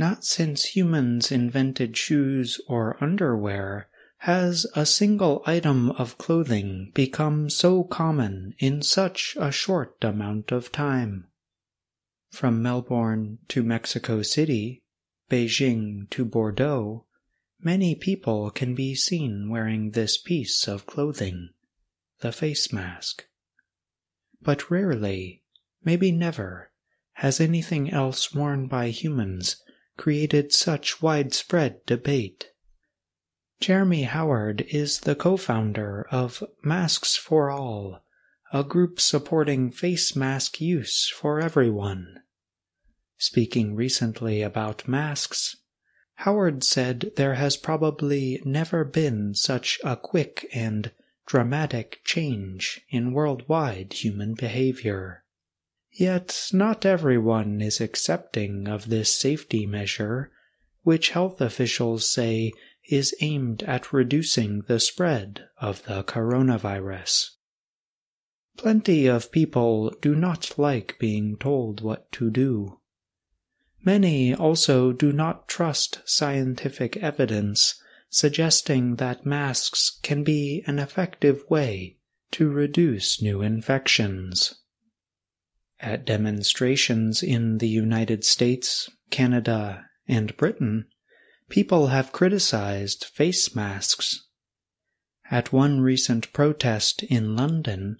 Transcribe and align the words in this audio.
Not 0.00 0.24
since 0.24 0.74
humans 0.74 1.30
invented 1.30 1.94
shoes 1.94 2.58
or 2.66 2.96
underwear 3.04 3.90
has 4.20 4.66
a 4.74 4.86
single 4.86 5.42
item 5.44 5.90
of 5.90 6.16
clothing 6.16 6.90
become 6.94 7.50
so 7.50 7.84
common 7.84 8.54
in 8.58 8.80
such 8.80 9.36
a 9.38 9.52
short 9.52 10.02
amount 10.02 10.52
of 10.52 10.72
time. 10.72 11.26
From 12.30 12.62
Melbourne 12.62 13.40
to 13.48 13.62
Mexico 13.62 14.22
City, 14.22 14.82
Beijing 15.28 16.08
to 16.08 16.24
Bordeaux, 16.24 17.04
many 17.60 17.94
people 17.94 18.50
can 18.50 18.74
be 18.74 18.94
seen 18.94 19.50
wearing 19.50 19.90
this 19.90 20.16
piece 20.16 20.66
of 20.66 20.86
clothing, 20.86 21.50
the 22.20 22.32
face 22.32 22.72
mask. 22.72 23.26
But 24.40 24.70
rarely, 24.70 25.42
maybe 25.84 26.10
never, 26.10 26.72
has 27.16 27.38
anything 27.38 27.90
else 27.90 28.34
worn 28.34 28.66
by 28.66 28.88
humans 28.88 29.62
created 30.00 30.50
such 30.50 31.02
widespread 31.02 31.84
debate. 31.84 32.46
Jeremy 33.60 34.04
Howard 34.04 34.62
is 34.70 35.00
the 35.00 35.14
co-founder 35.14 36.06
of 36.10 36.42
Masks 36.64 37.16
for 37.16 37.50
All, 37.50 38.02
a 38.50 38.64
group 38.64 38.98
supporting 38.98 39.70
face 39.70 40.16
mask 40.16 40.58
use 40.58 41.06
for 41.10 41.38
everyone. 41.38 42.22
Speaking 43.18 43.76
recently 43.76 44.40
about 44.40 44.88
masks, 44.88 45.56
Howard 46.14 46.64
said 46.64 47.10
there 47.16 47.34
has 47.34 47.58
probably 47.58 48.40
never 48.42 48.86
been 48.86 49.34
such 49.34 49.78
a 49.84 49.96
quick 49.96 50.48
and 50.54 50.92
dramatic 51.26 52.00
change 52.04 52.80
in 52.88 53.12
worldwide 53.12 53.92
human 53.92 54.32
behavior. 54.32 55.24
Yet 55.92 56.50
not 56.52 56.86
everyone 56.86 57.60
is 57.60 57.80
accepting 57.80 58.68
of 58.68 58.88
this 58.88 59.12
safety 59.12 59.66
measure, 59.66 60.30
which 60.82 61.10
health 61.10 61.40
officials 61.40 62.08
say 62.08 62.52
is 62.88 63.14
aimed 63.20 63.62
at 63.64 63.92
reducing 63.92 64.62
the 64.62 64.80
spread 64.80 65.48
of 65.58 65.84
the 65.84 66.04
coronavirus. 66.04 67.30
Plenty 68.56 69.06
of 69.06 69.32
people 69.32 69.94
do 70.00 70.14
not 70.14 70.58
like 70.58 70.96
being 70.98 71.36
told 71.36 71.80
what 71.80 72.10
to 72.12 72.30
do. 72.30 72.78
Many 73.82 74.34
also 74.34 74.92
do 74.92 75.12
not 75.12 75.48
trust 75.48 76.00
scientific 76.04 76.96
evidence 76.98 77.80
suggesting 78.10 78.96
that 78.96 79.24
masks 79.24 79.98
can 80.02 80.22
be 80.24 80.62
an 80.66 80.78
effective 80.78 81.42
way 81.48 81.96
to 82.32 82.50
reduce 82.50 83.22
new 83.22 83.40
infections. 83.40 84.59
At 85.82 86.04
demonstrations 86.04 87.22
in 87.22 87.56
the 87.56 87.68
United 87.68 88.22
States, 88.22 88.90
Canada, 89.08 89.86
and 90.06 90.36
Britain, 90.36 90.84
people 91.48 91.86
have 91.86 92.12
criticized 92.12 93.06
face 93.06 93.56
masks. 93.56 94.26
At 95.30 95.54
one 95.54 95.80
recent 95.80 96.34
protest 96.34 97.02
in 97.04 97.34
London, 97.34 97.96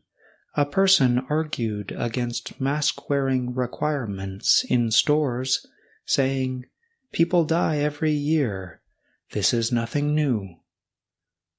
a 0.55 0.67
person 0.67 1.25
argued 1.31 1.95
against 1.97 2.61
mask 2.61 3.09
wearing 3.09 3.55
requirements 3.55 4.63
in 4.69 4.91
stores, 4.91 5.67
saying, 6.05 6.67
People 7.13 7.45
die 7.45 7.79
every 7.79 8.13
year. 8.13 8.83
This 9.33 9.55
is 9.55 9.73
nothing 9.73 10.15
new. 10.15 10.57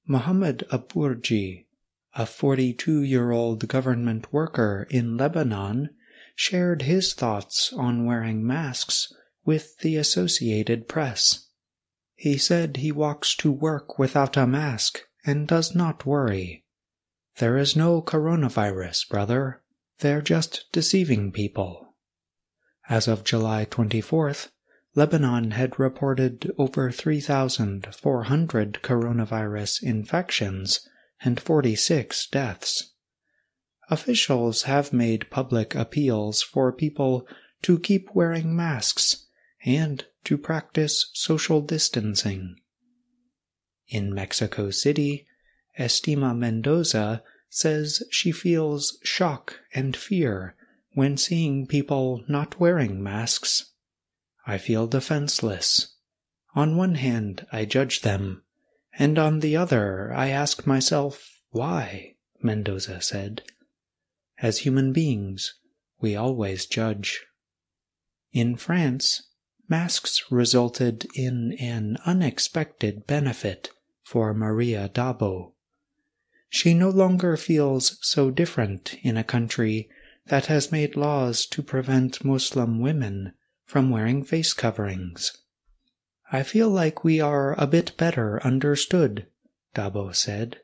Mohammed 0.06 0.64
Aburji, 0.70 1.66
a 2.14 2.26
42 2.26 3.02
year 3.02 3.32
old 3.32 3.66
government 3.66 4.32
worker 4.32 4.86
in 4.88 5.16
Lebanon, 5.16 5.90
shared 6.34 6.82
his 6.82 7.14
thoughts 7.14 7.72
on 7.72 8.04
wearing 8.04 8.46
masks 8.46 9.12
with 9.44 9.78
the 9.78 9.96
Associated 9.96 10.88
Press. 10.88 11.48
He 12.14 12.38
said 12.38 12.76
he 12.76 12.92
walks 12.92 13.34
to 13.36 13.50
work 13.50 13.98
without 13.98 14.36
a 14.36 14.46
mask 14.46 15.00
and 15.24 15.48
does 15.48 15.74
not 15.74 16.06
worry. 16.06 16.64
There 17.38 17.56
is 17.56 17.74
no 17.74 18.02
coronavirus, 18.02 19.08
brother. 19.08 19.62
They're 19.98 20.22
just 20.22 20.66
deceiving 20.72 21.32
people. 21.32 21.94
As 22.88 23.08
of 23.08 23.24
July 23.24 23.64
24th, 23.64 24.50
Lebanon 24.94 25.52
had 25.52 25.78
reported 25.78 26.52
over 26.58 26.90
3,400 26.90 28.80
coronavirus 28.82 29.82
infections 29.82 30.88
and 31.22 31.40
46 31.40 32.26
deaths. 32.28 32.91
Officials 33.92 34.62
have 34.62 34.94
made 34.94 35.28
public 35.28 35.74
appeals 35.74 36.40
for 36.40 36.72
people 36.72 37.28
to 37.60 37.78
keep 37.78 38.08
wearing 38.14 38.56
masks 38.56 39.26
and 39.66 40.06
to 40.24 40.38
practice 40.38 41.10
social 41.12 41.60
distancing. 41.60 42.56
In 43.88 44.14
Mexico 44.14 44.70
City, 44.70 45.26
Estima 45.78 46.34
Mendoza 46.34 47.22
says 47.50 48.02
she 48.10 48.32
feels 48.32 48.96
shock 49.02 49.60
and 49.74 49.94
fear 49.94 50.56
when 50.94 51.18
seeing 51.18 51.66
people 51.66 52.24
not 52.26 52.58
wearing 52.58 53.02
masks. 53.02 53.74
I 54.46 54.56
feel 54.56 54.86
defenseless. 54.86 55.96
On 56.54 56.78
one 56.78 56.94
hand, 56.94 57.46
I 57.52 57.66
judge 57.66 58.00
them, 58.00 58.42
and 58.98 59.18
on 59.18 59.40
the 59.40 59.54
other, 59.54 60.10
I 60.14 60.28
ask 60.28 60.66
myself, 60.66 61.42
why? 61.50 62.14
Mendoza 62.42 63.02
said. 63.02 63.42
As 64.42 64.58
human 64.58 64.92
beings, 64.92 65.54
we 66.00 66.16
always 66.16 66.66
judge. 66.66 67.24
In 68.32 68.56
France, 68.56 69.28
masks 69.68 70.32
resulted 70.32 71.06
in 71.14 71.52
an 71.60 71.96
unexpected 72.04 73.06
benefit 73.06 73.70
for 74.02 74.34
Maria 74.34 74.90
Dabo. 74.92 75.52
She 76.48 76.74
no 76.74 76.90
longer 76.90 77.36
feels 77.36 77.96
so 78.04 78.32
different 78.32 78.96
in 79.02 79.16
a 79.16 79.22
country 79.22 79.88
that 80.26 80.46
has 80.46 80.72
made 80.72 80.96
laws 80.96 81.46
to 81.46 81.62
prevent 81.62 82.24
Muslim 82.24 82.80
women 82.80 83.34
from 83.64 83.90
wearing 83.90 84.24
face 84.24 84.52
coverings. 84.54 85.38
I 86.32 86.42
feel 86.42 86.68
like 86.68 87.04
we 87.04 87.20
are 87.20 87.54
a 87.60 87.68
bit 87.68 87.96
better 87.96 88.42
understood, 88.42 89.28
Dabo 89.72 90.12
said. 90.12 90.62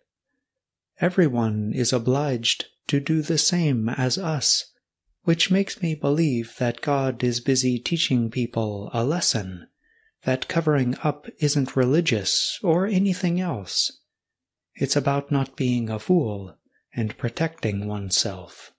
Everyone 1.00 1.72
is 1.72 1.92
obliged 1.92 2.66
to 2.88 3.00
do 3.00 3.22
the 3.22 3.38
same 3.38 3.88
as 3.88 4.18
us 4.18 4.72
which 5.28 5.50
makes 5.50 5.82
me 5.82 5.94
believe 5.94 6.56
that 6.56 6.80
God 6.80 7.22
is 7.22 7.40
busy 7.40 7.78
teaching 7.78 8.30
people 8.30 8.88
a 8.94 9.04
lesson, 9.04 9.68
that 10.22 10.48
covering 10.48 10.96
up 11.04 11.26
isn't 11.38 11.76
religious 11.76 12.58
or 12.62 12.86
anything 12.86 13.38
else. 13.38 14.00
It's 14.74 14.96
about 14.96 15.30
not 15.30 15.54
being 15.54 15.90
a 15.90 15.98
fool 15.98 16.56
and 16.94 17.18
protecting 17.18 17.86
oneself. 17.86 18.72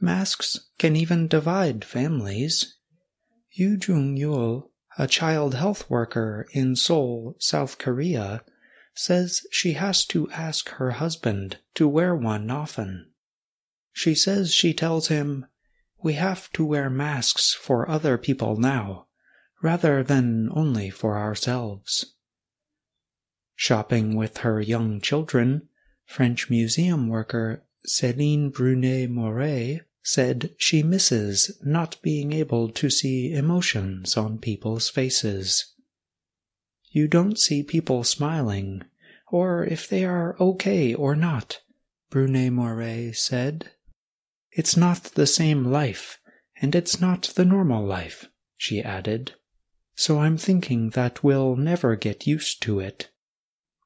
Masks 0.00 0.58
can 0.80 0.96
even 0.96 1.28
divide 1.28 1.84
families. 1.84 2.76
Yu 3.52 3.78
Jung 3.80 4.16
Yul, 4.16 4.70
a 4.98 5.06
child 5.06 5.54
health 5.54 5.88
worker 5.88 6.48
in 6.50 6.74
Seoul, 6.74 7.36
South 7.38 7.78
Korea, 7.78 8.42
says 8.96 9.46
she 9.50 9.74
has 9.74 10.04
to 10.06 10.30
ask 10.30 10.70
her 10.70 10.92
husband 10.92 11.58
to 11.74 11.86
wear 11.86 12.14
one 12.14 12.50
often. 12.50 13.10
She 13.92 14.14
says 14.14 14.52
she 14.52 14.74
tells 14.74 15.08
him, 15.08 15.46
We 15.98 16.14
have 16.14 16.50
to 16.52 16.64
wear 16.64 16.90
masks 16.90 17.52
for 17.52 17.88
other 17.88 18.18
people 18.18 18.56
now, 18.56 19.06
rather 19.62 20.02
than 20.02 20.50
only 20.52 20.90
for 20.90 21.16
ourselves. 21.16 22.14
Shopping 23.54 24.16
with 24.16 24.38
her 24.38 24.60
young 24.60 25.00
children, 25.00 25.68
French 26.04 26.50
museum 26.50 27.08
worker 27.08 27.64
Céline 27.86 28.52
Brunet 28.52 29.08
Moret 29.08 29.82
said 30.02 30.54
she 30.58 30.82
misses 30.82 31.58
not 31.62 32.00
being 32.02 32.32
able 32.32 32.68
to 32.70 32.90
see 32.90 33.32
emotions 33.32 34.16
on 34.16 34.38
people's 34.38 34.88
faces. 34.88 35.74
You 36.96 37.08
don't 37.08 37.38
see 37.38 37.62
people 37.62 38.04
smiling, 38.04 38.82
or 39.30 39.62
if 39.62 39.86
they 39.86 40.06
are 40.06 40.34
okay 40.40 40.94
or 40.94 41.14
not, 41.14 41.60
Brunet 42.08 42.50
Moret 42.54 43.14
said. 43.14 43.72
It's 44.50 44.78
not 44.78 45.12
the 45.12 45.26
same 45.26 45.66
life, 45.66 46.18
and 46.58 46.74
it's 46.74 46.98
not 46.98 47.34
the 47.34 47.44
normal 47.44 47.84
life, 47.84 48.30
she 48.56 48.80
added. 48.82 49.34
So 49.94 50.20
I'm 50.20 50.38
thinking 50.38 50.88
that 50.96 51.22
we'll 51.22 51.54
never 51.54 51.96
get 51.96 52.26
used 52.26 52.62
to 52.62 52.80
it. 52.80 53.10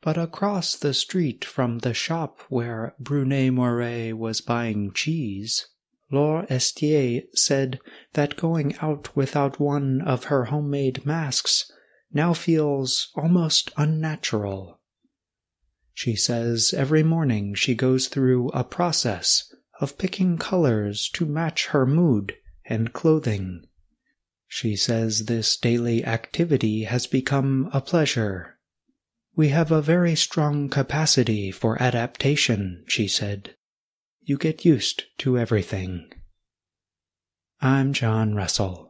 But 0.03 0.17
across 0.17 0.77
the 0.77 0.95
street 0.95 1.45
from 1.45 1.81
the 1.81 1.95
shop 1.95 2.39
where 2.49 2.95
Brunet 3.01 3.53
Moret 3.53 4.17
was 4.17 4.41
buying 4.41 4.93
cheese, 4.93 5.67
Laure 6.12 6.47
Estier 6.49 7.25
said 7.35 7.81
that 8.12 8.37
going 8.37 8.77
out 8.81 9.17
without 9.17 9.59
one 9.59 10.01
of 10.01 10.27
her 10.31 10.45
homemade 10.45 11.05
masks 11.05 11.73
now 12.12 12.35
feels 12.35 13.11
almost 13.15 13.71
unnatural. 13.77 14.81
She 15.95 16.17
says 16.17 16.75
every 16.77 17.03
morning 17.03 17.55
she 17.55 17.75
goes 17.75 18.09
through 18.09 18.49
a 18.51 18.65
process 18.65 19.53
of 19.81 19.99
picking 19.99 20.39
colors 20.39 21.09
to 21.11 21.27
match 21.27 21.67
her 21.69 21.87
mood 21.87 22.35
and 22.65 22.93
clothing. 22.93 23.67
She 24.47 24.77
says 24.77 25.27
this 25.27 25.57
daily 25.57 26.05
activity 26.05 26.85
has 26.85 27.07
become 27.07 27.71
a 27.73 27.81
pleasure. 27.81 28.59
We 29.37 29.51
have 29.51 29.71
a 29.71 29.83
very 29.83 30.17
strong 30.17 30.69
capacity 30.69 31.51
for 31.51 31.81
adaptation, 31.81 32.85
she 32.89 33.07
said. 33.07 33.55
You 34.21 34.37
get 34.37 34.65
used 34.65 35.05
to 35.19 35.39
everything. 35.39 36.11
I'm 37.61 37.93
John 37.93 38.35
Russell. 38.35 38.90